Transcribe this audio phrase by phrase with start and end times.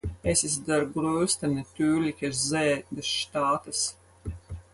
[0.23, 3.95] Es ist der größte natürliche See des Staates.